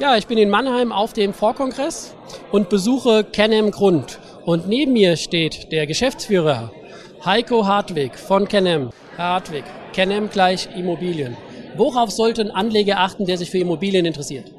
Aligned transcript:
Ja, 0.00 0.16
ich 0.16 0.26
bin 0.26 0.38
in 0.38 0.48
Mannheim 0.48 0.92
auf 0.92 1.12
dem 1.12 1.34
Vorkongress 1.34 2.14
und 2.50 2.70
besuche 2.70 3.22
Kenem 3.22 3.70
Grund. 3.70 4.18
Und 4.46 4.66
neben 4.66 4.94
mir 4.94 5.18
steht 5.18 5.70
der 5.72 5.86
Geschäftsführer 5.86 6.72
Heiko 7.22 7.66
Hartwig 7.66 8.18
von 8.18 8.48
Kenem. 8.48 8.88
Herr 9.16 9.26
Hartwig, 9.26 9.64
Kenem 9.92 10.30
gleich 10.30 10.70
Immobilien. 10.74 11.36
Worauf 11.76 12.10
sollte 12.10 12.40
ein 12.40 12.50
Anleger 12.50 12.98
achten, 12.98 13.26
der 13.26 13.36
sich 13.36 13.50
für 13.50 13.58
Immobilien 13.58 14.06
interessiert? 14.06 14.50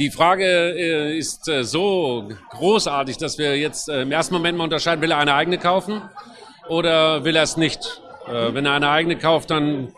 Die 0.00 0.10
Frage 0.10 0.44
äh, 0.44 1.16
ist 1.16 1.48
äh, 1.48 1.62
so 1.62 2.28
großartig, 2.50 3.18
dass 3.18 3.38
wir 3.38 3.56
jetzt 3.56 3.88
äh, 3.88 4.02
im 4.02 4.10
ersten 4.10 4.34
Moment 4.34 4.58
mal 4.58 4.64
unterscheiden, 4.64 5.02
will 5.02 5.12
er 5.12 5.18
eine 5.18 5.34
eigene 5.34 5.58
kaufen 5.58 6.02
oder 6.68 7.22
will 7.24 7.36
er 7.36 7.44
es 7.44 7.56
nicht? 7.56 8.02
Wenn 8.28 8.66
er 8.66 8.72
eine 8.72 8.90
eigene 8.90 9.16
kauft, 9.16 9.52
dann 9.52 9.92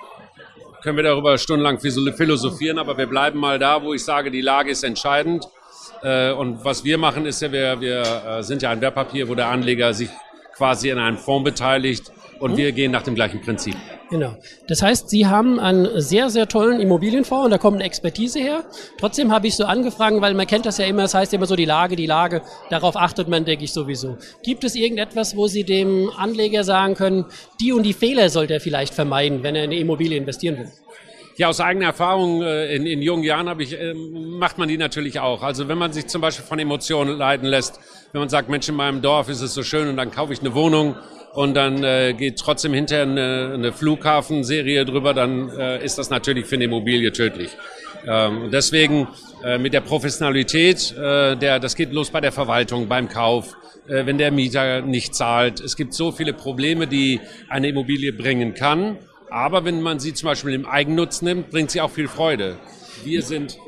können 0.82 0.96
wir 0.96 1.04
darüber 1.04 1.36
stundenlang 1.38 1.78
philosophieren, 1.80 2.78
aber 2.78 2.96
wir 2.96 3.06
bleiben 3.06 3.38
mal 3.38 3.58
da, 3.58 3.82
wo 3.82 3.94
ich 3.94 4.04
sage, 4.04 4.30
die 4.30 4.40
Lage 4.40 4.70
ist 4.70 4.84
entscheidend. 4.84 5.48
Äh, 6.02 6.32
und 6.32 6.64
was 6.64 6.84
wir 6.84 6.98
machen, 6.98 7.26
ist 7.26 7.42
ja, 7.42 7.50
wir, 7.50 7.80
wir 7.80 8.02
äh, 8.02 8.42
sind 8.42 8.62
ja 8.62 8.70
ein 8.70 8.80
Wertpapier, 8.80 9.28
wo 9.28 9.34
der 9.34 9.48
Anleger 9.48 9.92
sich 9.92 10.10
quasi 10.54 10.90
in 10.90 10.98
einem 10.98 11.18
Fonds 11.18 11.44
beteiligt 11.50 12.12
und 12.40 12.56
wir 12.56 12.72
gehen 12.72 12.92
nach 12.92 13.02
dem 13.02 13.14
gleichen 13.14 13.40
Prinzip. 13.40 13.74
Genau. 14.10 14.36
Das 14.66 14.82
heißt, 14.82 15.10
Sie 15.10 15.26
haben 15.26 15.60
einen 15.60 16.00
sehr, 16.00 16.30
sehr 16.30 16.48
tollen 16.48 16.80
Immobilienfonds 16.80 17.44
und 17.44 17.50
da 17.50 17.58
kommt 17.58 17.76
eine 17.76 17.84
Expertise 17.84 18.38
her. 18.38 18.64
Trotzdem 18.98 19.32
habe 19.32 19.46
ich 19.46 19.56
so 19.56 19.64
angefragt, 19.64 20.20
weil 20.20 20.34
man 20.34 20.46
kennt 20.46 20.64
das 20.64 20.78
ja 20.78 20.86
immer, 20.86 21.02
das 21.02 21.14
heißt 21.14 21.34
immer 21.34 21.46
so 21.46 21.56
die 21.56 21.66
Lage, 21.66 21.94
die 21.96 22.06
Lage, 22.06 22.42
darauf 22.70 22.96
achtet 22.96 23.28
man, 23.28 23.44
denke 23.44 23.64
ich, 23.64 23.72
sowieso. 23.72 24.16
Gibt 24.42 24.64
es 24.64 24.74
irgendetwas, 24.74 25.36
wo 25.36 25.46
Sie 25.46 25.64
dem 25.64 26.10
Anleger 26.16 26.64
sagen 26.64 26.94
können, 26.94 27.26
die 27.60 27.72
und 27.72 27.82
die 27.82 27.92
Fehler 27.92 28.30
sollte 28.30 28.54
er 28.54 28.60
vielleicht 28.60 28.94
vermeiden, 28.94 29.42
wenn 29.42 29.54
er 29.54 29.64
in 29.64 29.70
eine 29.70 29.80
Immobilie 29.80 30.16
investieren 30.16 30.58
will? 30.58 30.68
Ja, 31.36 31.48
aus 31.48 31.60
eigener 31.60 31.86
Erfahrung 31.86 32.42
äh, 32.42 32.74
in, 32.74 32.84
in 32.84 33.00
jungen 33.00 33.22
Jahren 33.22 33.48
habe 33.48 33.62
ich, 33.62 33.78
äh, 33.78 33.94
macht 33.94 34.58
man 34.58 34.68
die 34.68 34.76
natürlich 34.76 35.20
auch. 35.20 35.44
Also 35.44 35.68
wenn 35.68 35.78
man 35.78 35.92
sich 35.92 36.08
zum 36.08 36.20
Beispiel 36.20 36.44
von 36.44 36.58
Emotionen 36.58 37.16
leiten 37.16 37.46
lässt, 37.46 37.78
wenn 38.10 38.20
man 38.20 38.28
sagt, 38.28 38.48
Mensch, 38.48 38.68
in 38.68 38.74
meinem 38.74 39.02
Dorf 39.02 39.28
ist 39.28 39.40
es 39.40 39.54
so 39.54 39.62
schön 39.62 39.88
und 39.88 39.96
dann 39.96 40.10
kaufe 40.10 40.32
ich 40.32 40.40
eine 40.40 40.54
Wohnung 40.54 40.96
und 41.34 41.54
dann 41.54 41.84
äh, 41.84 42.14
geht 42.14 42.38
trotzdem 42.38 42.72
hinterher 42.72 43.04
eine, 43.04 43.52
eine 43.54 43.72
Flughafenserie 43.72 44.84
drüber, 44.84 45.14
dann 45.14 45.50
äh, 45.50 45.84
ist 45.84 45.98
das 45.98 46.10
natürlich 46.10 46.46
für 46.46 46.56
eine 46.56 46.64
Immobilie 46.64 47.12
tödlich. 47.12 47.50
Ähm, 48.06 48.50
deswegen 48.50 49.08
äh, 49.44 49.58
mit 49.58 49.72
der 49.72 49.80
Professionalität, 49.80 50.94
äh, 50.96 51.36
der, 51.36 51.60
das 51.60 51.76
geht 51.76 51.92
los 51.92 52.10
bei 52.10 52.20
der 52.20 52.32
Verwaltung, 52.32 52.88
beim 52.88 53.08
Kauf, 53.08 53.56
äh, 53.88 54.06
wenn 54.06 54.18
der 54.18 54.30
Mieter 54.30 54.82
nicht 54.82 55.14
zahlt. 55.14 55.60
Es 55.60 55.76
gibt 55.76 55.94
so 55.94 56.12
viele 56.12 56.32
Probleme, 56.32 56.86
die 56.86 57.20
eine 57.48 57.68
Immobilie 57.68 58.12
bringen 58.12 58.54
kann. 58.54 58.98
Aber 59.30 59.64
wenn 59.64 59.82
man 59.82 60.00
sie 60.00 60.14
zum 60.14 60.28
Beispiel 60.28 60.54
im 60.54 60.64
Eigennutz 60.64 61.22
nimmt, 61.22 61.50
bringt 61.50 61.70
sie 61.70 61.80
auch 61.80 61.90
viel 61.90 62.08
Freude. 62.08 62.56
Wir 63.04 63.22
sind 63.22 63.58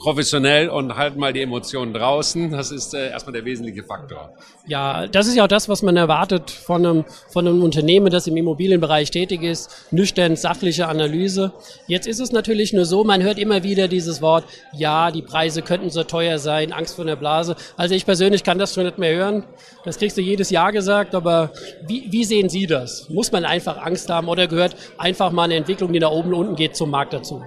professionell 0.00 0.68
und 0.68 0.96
halten 0.96 1.20
mal 1.20 1.32
die 1.32 1.42
Emotionen 1.42 1.92
draußen. 1.94 2.50
Das 2.50 2.72
ist 2.72 2.94
äh, 2.94 3.10
erstmal 3.10 3.34
der 3.34 3.44
wesentliche 3.44 3.84
Faktor. 3.84 4.34
Ja, 4.66 5.06
das 5.06 5.28
ist 5.28 5.36
ja 5.36 5.44
auch 5.44 5.48
das, 5.48 5.68
was 5.68 5.82
man 5.82 5.96
erwartet 5.96 6.50
von 6.50 6.84
einem, 6.84 7.04
von 7.28 7.46
einem 7.46 7.62
Unternehmen, 7.62 8.10
das 8.10 8.26
im 8.26 8.36
Immobilienbereich 8.36 9.10
tätig 9.10 9.42
ist. 9.42 9.70
Nüchtern, 9.92 10.36
sachliche 10.36 10.88
Analyse. 10.88 11.52
Jetzt 11.86 12.06
ist 12.06 12.18
es 12.18 12.32
natürlich 12.32 12.72
nur 12.72 12.86
so, 12.86 13.04
man 13.04 13.22
hört 13.22 13.38
immer 13.38 13.62
wieder 13.62 13.86
dieses 13.86 14.22
Wort, 14.22 14.44
ja, 14.72 15.10
die 15.10 15.22
Preise 15.22 15.62
könnten 15.62 15.90
so 15.90 16.02
teuer 16.02 16.38
sein, 16.38 16.72
Angst 16.72 16.96
vor 16.96 17.04
der 17.04 17.16
Blase. 17.16 17.54
Also 17.76 17.94
ich 17.94 18.06
persönlich 18.06 18.42
kann 18.42 18.58
das 18.58 18.74
schon 18.74 18.84
nicht 18.84 18.98
mehr 18.98 19.14
hören. 19.14 19.44
Das 19.84 19.98
kriegst 19.98 20.16
du 20.16 20.22
jedes 20.22 20.50
Jahr 20.50 20.72
gesagt, 20.72 21.14
aber 21.14 21.52
wie, 21.86 22.10
wie 22.10 22.24
sehen 22.24 22.48
Sie 22.48 22.66
das? 22.66 23.08
Muss 23.10 23.30
man 23.32 23.44
einfach 23.44 23.76
Angst 23.76 24.08
haben 24.08 24.28
oder 24.28 24.46
gehört 24.46 24.76
einfach 24.96 25.30
mal 25.30 25.44
eine 25.44 25.56
Entwicklung, 25.56 25.92
die 25.92 26.00
nach 26.00 26.10
oben 26.10 26.32
und 26.32 26.40
unten 26.40 26.56
geht, 26.56 26.74
zum 26.74 26.90
Markt 26.90 27.12
dazu? 27.12 27.42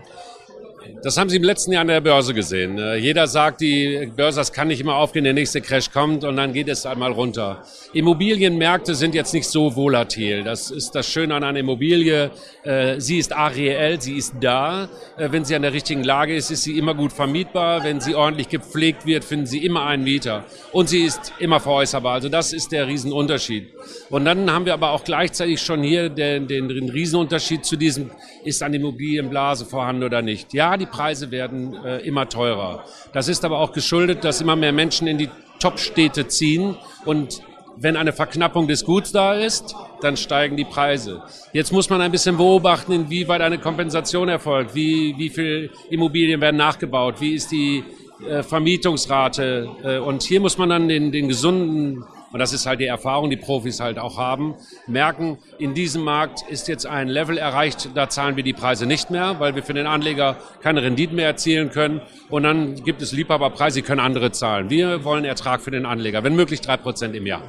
Das 1.03 1.17
haben 1.17 1.29
Sie 1.29 1.37
im 1.37 1.43
letzten 1.43 1.71
Jahr 1.73 1.81
an 1.81 1.87
der 1.87 2.01
Börse 2.01 2.33
gesehen. 2.33 2.77
Äh, 2.77 2.95
jeder 2.95 3.27
sagt, 3.27 3.61
die 3.61 4.11
Börse, 4.15 4.39
das 4.39 4.51
kann 4.51 4.67
nicht 4.67 4.81
immer 4.81 4.95
aufgehen, 4.95 5.23
der 5.23 5.33
nächste 5.33 5.61
Crash 5.61 5.91
kommt 5.91 6.23
und 6.23 6.35
dann 6.35 6.53
geht 6.53 6.67
es 6.67 6.85
einmal 6.85 7.11
runter. 7.11 7.63
Immobilienmärkte 7.93 8.95
sind 8.95 9.15
jetzt 9.15 9.33
nicht 9.33 9.47
so 9.47 9.75
volatil. 9.75 10.43
Das 10.43 10.71
ist 10.71 10.91
das 10.91 11.07
Schöne 11.07 11.35
an 11.35 11.43
einer 11.43 11.59
Immobilie. 11.59 12.31
Äh, 12.63 12.99
sie 12.99 13.17
ist 13.17 13.33
areell, 13.33 14.01
sie 14.01 14.17
ist 14.17 14.35
da. 14.41 14.89
Äh, 15.17 15.31
wenn 15.31 15.45
sie 15.45 15.55
an 15.55 15.61
der 15.61 15.73
richtigen 15.73 16.03
Lage 16.03 16.35
ist, 16.35 16.51
ist 16.51 16.63
sie 16.63 16.77
immer 16.77 16.95
gut 16.95 17.13
vermietbar. 17.13 17.83
Wenn 17.83 18.01
sie 18.01 18.15
ordentlich 18.15 18.49
gepflegt 18.49 19.05
wird, 19.05 19.23
finden 19.23 19.45
Sie 19.45 19.65
immer 19.65 19.85
einen 19.85 20.03
Mieter. 20.03 20.45
Und 20.71 20.89
sie 20.89 21.03
ist 21.03 21.33
immer 21.39 21.59
veräußerbar. 21.59 22.13
Also 22.13 22.29
das 22.29 22.53
ist 22.53 22.71
der 22.71 22.87
Riesenunterschied. 22.87 23.69
Und 24.09 24.25
dann 24.25 24.51
haben 24.51 24.65
wir 24.65 24.73
aber 24.73 24.91
auch 24.91 25.03
gleichzeitig 25.03 25.61
schon 25.61 25.83
hier 25.83 26.09
den, 26.09 26.47
den, 26.47 26.67
den 26.67 26.89
Riesenunterschied 26.89 27.65
zu 27.65 27.75
diesem, 27.75 28.11
ist 28.43 28.63
eine 28.63 28.77
Immobilienblase 28.77 29.65
vorhanden 29.65 30.03
oder 30.03 30.21
nicht. 30.21 30.53
Ja, 30.53 30.72
die 30.77 30.85
Preise 30.85 31.31
werden 31.31 31.75
äh, 31.85 31.99
immer 31.99 32.29
teurer. 32.29 32.83
Das 33.13 33.27
ist 33.27 33.45
aber 33.45 33.59
auch 33.59 33.71
geschuldet, 33.71 34.23
dass 34.23 34.41
immer 34.41 34.55
mehr 34.55 34.71
Menschen 34.71 35.07
in 35.07 35.17
die 35.17 35.29
Top-Städte 35.59 36.27
ziehen 36.27 36.75
und 37.05 37.41
wenn 37.77 37.97
eine 37.97 38.13
Verknappung 38.13 38.67
des 38.67 38.85
Guts 38.85 39.11
da 39.11 39.33
ist, 39.33 39.75
dann 40.01 40.17
steigen 40.17 40.57
die 40.57 40.65
Preise. 40.65 41.23
Jetzt 41.53 41.71
muss 41.71 41.89
man 41.89 42.01
ein 42.01 42.11
bisschen 42.11 42.37
beobachten, 42.37 42.91
inwieweit 42.91 43.41
eine 43.41 43.57
Kompensation 43.57 44.29
erfolgt, 44.29 44.75
wie, 44.75 45.15
wie 45.17 45.29
viel 45.29 45.71
Immobilien 45.89 46.39
werden 46.41 46.57
nachgebaut, 46.57 47.15
wie 47.19 47.33
ist 47.33 47.51
die 47.51 47.83
äh, 48.27 48.43
Vermietungsrate. 48.43 49.69
Äh, 49.83 49.97
und 49.97 50.23
hier 50.23 50.39
muss 50.39 50.57
man 50.57 50.69
dann 50.69 50.87
den, 50.87 51.11
den 51.11 51.27
gesunden 51.27 52.03
und 52.33 52.39
das 52.39 52.51
ist 52.51 52.65
halt 52.65 52.79
die 52.79 52.85
Erfahrung, 52.85 53.29
die 53.29 53.37
Profis 53.37 53.79
halt 53.79 53.99
auch 53.99 54.17
haben, 54.17 54.55
merken, 54.87 55.37
in 55.59 55.75
diesem 55.75 56.03
Markt 56.03 56.41
ist 56.49 56.67
jetzt 56.67 56.87
ein 56.87 57.07
Level 57.07 57.37
erreicht, 57.37 57.91
da 57.93 58.09
zahlen 58.09 58.35
wir 58.35 58.43
die 58.43 58.53
Preise 58.53 58.87
nicht 58.87 59.11
mehr, 59.11 59.39
weil 59.39 59.53
wir 59.53 59.61
für 59.61 59.75
den 59.75 59.85
Anleger 59.85 60.37
keine 60.61 60.81
Renditen 60.81 61.15
mehr 61.15 61.27
erzielen 61.27 61.69
können. 61.69 62.01
Und 62.29 62.41
dann 62.41 62.83
gibt 62.83 63.03
es 63.03 63.11
Liebhaberpreise, 63.11 63.81
die 63.81 63.85
können 63.85 63.99
andere 63.99 64.31
zahlen. 64.31 64.71
Wir 64.71 65.03
wollen 65.03 65.25
Ertrag 65.25 65.61
für 65.61 65.69
den 65.69 65.85
Anleger, 65.85 66.23
wenn 66.23 66.35
möglich 66.35 66.61
drei 66.61 66.75
Prozent 66.75 67.15
im 67.15 67.27
Jahr. 67.27 67.43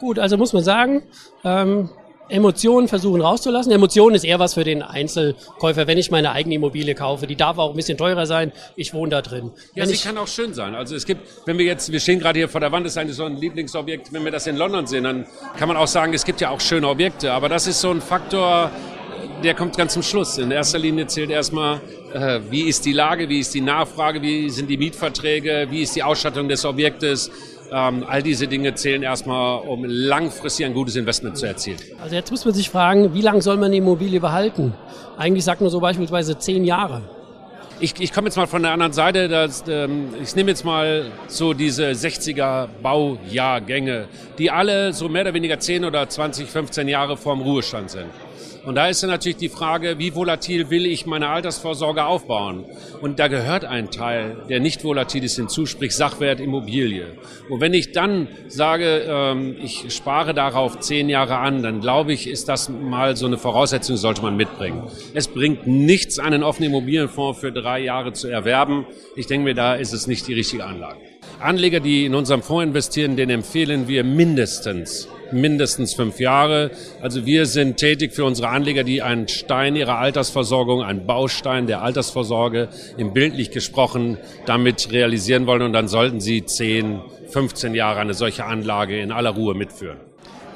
Gut, 0.00 0.18
also 0.18 0.36
muss 0.36 0.52
man 0.52 0.64
sagen, 0.64 1.04
ähm, 1.44 1.88
Emotionen 2.28 2.88
versuchen 2.88 3.20
rauszulassen. 3.20 3.70
Emotionen 3.72 4.16
ist 4.16 4.24
eher 4.24 4.38
was 4.38 4.54
für 4.54 4.64
den 4.64 4.82
Einzelkäufer, 4.82 5.86
wenn 5.86 5.98
ich 5.98 6.10
meine 6.10 6.32
eigene 6.32 6.56
Immobilie 6.56 6.94
kaufe. 6.94 7.26
Die 7.26 7.36
darf 7.36 7.58
auch 7.58 7.70
ein 7.70 7.76
bisschen 7.76 7.98
teurer 7.98 8.26
sein. 8.26 8.52
Ich 8.74 8.94
wohne 8.94 9.10
da 9.10 9.22
drin. 9.22 9.52
Ja, 9.74 9.82
wenn 9.82 9.90
sie 9.90 9.96
kann 9.96 10.18
auch 10.18 10.26
schön 10.26 10.52
sein. 10.52 10.74
Also 10.74 10.96
es 10.96 11.06
gibt, 11.06 11.20
wenn 11.46 11.58
wir 11.58 11.64
jetzt, 11.64 11.92
wir 11.92 12.00
stehen 12.00 12.18
gerade 12.18 12.38
hier 12.38 12.48
vor 12.48 12.60
der 12.60 12.72
Wand, 12.72 12.84
das 12.84 12.92
ist 12.92 12.98
eigentlich 12.98 13.16
so 13.16 13.24
ein 13.24 13.36
Lieblingsobjekt. 13.36 14.12
Wenn 14.12 14.24
wir 14.24 14.32
das 14.32 14.46
in 14.46 14.56
London 14.56 14.86
sehen, 14.86 15.04
dann 15.04 15.26
kann 15.58 15.68
man 15.68 15.76
auch 15.76 15.86
sagen, 15.86 16.12
es 16.14 16.24
gibt 16.24 16.40
ja 16.40 16.50
auch 16.50 16.60
schöne 16.60 16.88
Objekte. 16.88 17.32
Aber 17.32 17.48
das 17.48 17.66
ist 17.66 17.80
so 17.80 17.90
ein 17.90 18.00
Faktor, 18.00 18.70
der 19.44 19.54
kommt 19.54 19.76
ganz 19.76 19.92
zum 19.92 20.02
Schluss. 20.02 20.38
In 20.38 20.50
erster 20.50 20.78
Linie 20.78 21.06
zählt 21.06 21.30
erstmal, 21.30 21.80
äh, 22.12 22.40
wie 22.50 22.62
ist 22.62 22.84
die 22.84 22.92
Lage, 22.92 23.28
wie 23.28 23.38
ist 23.38 23.54
die 23.54 23.60
Nachfrage, 23.60 24.20
wie 24.22 24.50
sind 24.50 24.68
die 24.68 24.76
Mietverträge, 24.76 25.68
wie 25.70 25.82
ist 25.82 25.94
die 25.94 26.02
Ausstattung 26.02 26.48
des 26.48 26.64
Objektes 26.64 27.30
ähm, 27.72 28.04
all 28.08 28.22
diese 28.22 28.46
Dinge 28.46 28.74
zählen 28.74 29.02
erstmal, 29.02 29.60
um 29.60 29.84
langfristig 29.84 30.66
ein 30.66 30.74
gutes 30.74 30.96
Investment 30.96 31.36
zu 31.36 31.46
erzielen. 31.46 31.78
Also 32.02 32.14
jetzt 32.14 32.30
muss 32.30 32.44
man 32.44 32.54
sich 32.54 32.70
fragen, 32.70 33.14
wie 33.14 33.22
lange 33.22 33.42
soll 33.42 33.56
man 33.56 33.72
die 33.72 33.78
Immobilie 33.78 34.20
behalten? 34.20 34.74
Eigentlich 35.16 35.44
sagt 35.44 35.60
man 35.60 35.70
so 35.70 35.80
beispielsweise 35.80 36.38
zehn 36.38 36.64
Jahre. 36.64 37.02
Ich, 37.78 37.94
ich 38.00 38.12
komme 38.12 38.28
jetzt 38.28 38.36
mal 38.36 38.46
von 38.46 38.62
der 38.62 38.72
anderen 38.72 38.94
Seite. 38.94 39.28
Dass, 39.28 39.64
ähm, 39.68 40.08
ich 40.22 40.34
nehme 40.34 40.50
jetzt 40.50 40.64
mal 40.64 41.06
so 41.28 41.52
diese 41.52 41.90
60er 41.90 42.68
Baujahrgänge, 42.82 44.08
die 44.38 44.50
alle 44.50 44.94
so 44.94 45.08
mehr 45.10 45.22
oder 45.22 45.34
weniger 45.34 45.58
10 45.58 45.84
oder 45.84 46.08
20, 46.08 46.48
15 46.48 46.88
Jahre 46.88 47.18
vorm 47.18 47.42
Ruhestand 47.42 47.90
sind. 47.90 48.06
Und 48.64 48.74
da 48.74 48.88
ist 48.88 49.02
dann 49.02 49.10
natürlich 49.10 49.36
die 49.36 49.48
Frage, 49.48 49.98
wie 49.98 50.14
volatil 50.14 50.70
will 50.70 50.86
ich 50.86 51.06
meine 51.06 51.28
Altersvorsorge 51.28 52.04
aufbauen? 52.04 52.64
Und 53.00 53.18
da 53.18 53.28
gehört 53.28 53.64
ein 53.64 53.90
Teil, 53.90 54.36
der 54.48 54.60
nicht 54.60 54.82
volatil 54.82 55.22
ist, 55.22 55.36
hinzu, 55.36 55.66
sprich 55.66 55.94
Sachwert 55.94 56.40
Immobilie. 56.40 57.06
Und 57.48 57.60
wenn 57.60 57.74
ich 57.74 57.92
dann 57.92 58.28
sage, 58.48 59.04
ähm, 59.08 59.56
ich 59.62 59.94
spare 59.94 60.34
darauf 60.34 60.80
zehn 60.80 61.08
Jahre 61.08 61.38
an, 61.38 61.62
dann 61.62 61.80
glaube 61.80 62.12
ich, 62.12 62.26
ist 62.28 62.48
das 62.48 62.68
mal 62.68 63.16
so 63.16 63.26
eine 63.26 63.38
Voraussetzung, 63.38 63.96
sollte 63.96 64.22
man 64.22 64.36
mitbringen. 64.36 64.82
Es 65.14 65.28
bringt 65.28 65.66
nichts, 65.66 66.18
einen 66.18 66.42
offenen 66.42 66.70
Immobilienfonds 66.70 67.40
für 67.40 67.52
drei 67.52 67.80
Jahre 67.80 68.12
zu 68.12 68.28
erwerben. 68.28 68.86
Ich 69.14 69.26
denke 69.26 69.44
mir, 69.44 69.54
da 69.54 69.74
ist 69.74 69.92
es 69.92 70.06
nicht 70.06 70.26
die 70.26 70.34
richtige 70.34 70.64
Anlage. 70.64 70.98
Anleger, 71.38 71.80
die 71.80 72.06
in 72.06 72.14
unserem 72.14 72.42
Fonds 72.42 72.64
investieren, 72.64 73.16
den 73.16 73.30
empfehlen 73.30 73.88
wir 73.88 74.04
mindestens 74.04 75.08
mindestens 75.32 75.94
fünf 75.94 76.20
Jahre. 76.20 76.70
Also 77.00 77.26
wir 77.26 77.46
sind 77.46 77.76
tätig 77.76 78.12
für 78.12 78.24
unsere 78.24 78.48
Anleger, 78.48 78.84
die 78.84 79.02
einen 79.02 79.28
Stein 79.28 79.76
ihrer 79.76 79.98
Altersversorgung, 79.98 80.82
einen 80.82 81.06
Baustein 81.06 81.66
der 81.66 81.82
Altersvorsorge 81.82 82.68
im 82.96 83.12
bildlich 83.12 83.50
gesprochen 83.50 84.18
damit 84.46 84.92
realisieren 84.92 85.46
wollen 85.46 85.62
und 85.62 85.72
dann 85.72 85.88
sollten 85.88 86.20
sie 86.20 86.44
10, 86.44 87.00
15 87.28 87.74
Jahre 87.74 88.00
eine 88.00 88.14
solche 88.14 88.44
Anlage 88.44 89.00
in 89.00 89.12
aller 89.12 89.30
Ruhe 89.30 89.54
mitführen. 89.54 89.98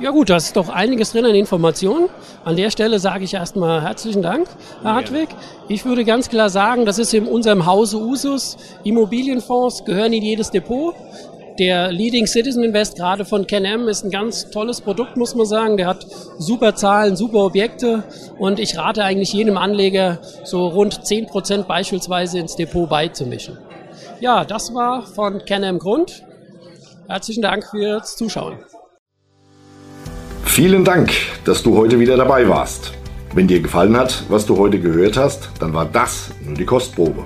Ja 0.01 0.13
gut, 0.13 0.31
da 0.31 0.39
ist 0.39 0.57
doch 0.57 0.71
einiges 0.71 1.13
drin 1.13 1.27
an 1.27 1.35
Informationen. 1.35 2.09
An 2.43 2.57
der 2.57 2.71
Stelle 2.71 2.99
sage 2.99 3.25
ich 3.25 3.35
erstmal 3.35 3.83
herzlichen 3.83 4.23
Dank, 4.23 4.49
Herr 4.81 4.95
Hartwig. 4.95 5.29
Ich 5.69 5.85
würde 5.85 6.07
ganz 6.07 6.31
klar 6.31 6.49
sagen, 6.49 6.87
das 6.87 6.99
ist 6.99 7.13
in 7.13 7.27
unserem 7.27 7.67
Hause 7.67 7.99
Usus. 7.99 8.57
Immobilienfonds 8.83 9.85
gehören 9.85 10.15
in 10.15 10.23
jedes 10.23 10.51
Depot 10.51 10.95
der 11.61 11.93
Leading 11.93 12.27
Citizen 12.27 12.65
Invest, 12.65 12.97
gerade 12.97 13.27
von 13.27 13.47
CanM, 13.47 13.87
ist 13.87 14.03
ein 14.03 14.11
ganz 14.11 14.51
tolles 14.51 14.81
Produkt, 14.81 15.19
muss 15.19 15.35
man 15.35 15.45
sagen. 15.45 15.77
Der 15.77 15.87
hat 15.87 16.07
super 16.39 16.75
Zahlen, 16.75 17.17
super 17.17 17.45
Objekte 17.45 18.03
und 18.39 18.59
ich 18.59 18.79
rate 18.79 19.05
eigentlich 19.05 19.35
jedem 19.35 19.59
Anleger, 19.59 20.21
so 20.43 20.69
rund 20.69 20.95
10% 21.05 21.65
beispielsweise 21.65 22.39
ins 22.39 22.57
Depot 22.57 22.89
beizumischen. 22.89 23.59
Ja, 24.21 24.47
das 24.47 24.73
war 24.75 25.07
von 25.07 25.45
CanM 25.45 25.79
Grund. 25.79 26.23
Herzlichen 27.07 27.43
Dank 27.43 27.67
fürs 27.69 28.17
Zuschauen. 28.17 28.57
Vielen 30.45 30.85
Dank, 30.85 31.12
dass 31.45 31.62
du 31.62 31.77
heute 31.77 32.01
wieder 32.01 32.17
dabei 32.17 32.49
warst. 32.49 32.93
Wenn 33.35 33.47
dir 33.47 33.61
gefallen 33.61 33.99
hat, 33.99 34.25
was 34.31 34.47
du 34.47 34.57
heute 34.57 34.81
gehört 34.81 35.19
hast, 35.19 35.51
dann 35.61 35.75
war 35.75 35.85
das 35.85 36.31
nur 36.43 36.55
die 36.55 36.65
Kostprobe. 36.65 37.25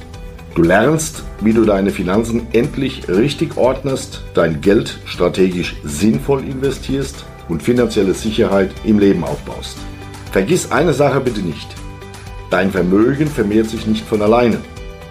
Du 0.54 0.62
lernst, 0.62 1.22
wie 1.40 1.52
du 1.52 1.64
deine 1.64 1.90
Finanzen 1.90 2.46
endlich 2.52 3.08
richtig 3.08 3.56
ordnest, 3.56 4.22
dein 4.34 4.60
Geld 4.60 4.98
strategisch 5.04 5.76
sinnvoll 5.84 6.42
investierst 6.42 7.24
und 7.48 7.62
finanzielle 7.62 8.14
Sicherheit 8.14 8.72
im 8.84 8.98
Leben 8.98 9.22
aufbaust. 9.22 9.76
Vergiss 10.32 10.72
eine 10.72 10.92
Sache 10.92 11.20
bitte 11.20 11.40
nicht. 11.40 11.68
Dein 12.50 12.70
Vermögen 12.70 13.26
vermehrt 13.26 13.68
sich 13.68 13.86
nicht 13.86 14.06
von 14.06 14.22
alleine. 14.22 14.58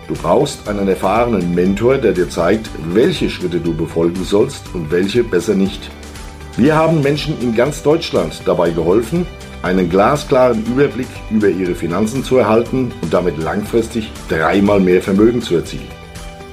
Du 0.07 0.15
brauchst 0.15 0.67
einen 0.67 0.87
erfahrenen 0.87 1.53
Mentor, 1.53 1.97
der 1.97 2.13
dir 2.13 2.29
zeigt, 2.29 2.69
welche 2.93 3.29
Schritte 3.29 3.59
du 3.59 3.75
befolgen 3.75 4.23
sollst 4.23 4.73
und 4.73 4.89
welche 4.89 5.23
besser 5.23 5.53
nicht. 5.53 5.91
Wir 6.55 6.75
haben 6.75 7.03
Menschen 7.03 7.39
in 7.41 7.55
ganz 7.55 7.83
Deutschland 7.83 8.41
dabei 8.45 8.71
geholfen, 8.71 9.27
einen 9.61 9.89
glasklaren 9.89 10.65
Überblick 10.65 11.09
über 11.29 11.49
ihre 11.49 11.75
Finanzen 11.75 12.23
zu 12.23 12.37
erhalten 12.37 12.93
und 13.01 13.13
damit 13.13 13.37
langfristig 13.37 14.09
dreimal 14.29 14.79
mehr 14.79 15.01
Vermögen 15.01 15.41
zu 15.41 15.55
erzielen. 15.55 15.89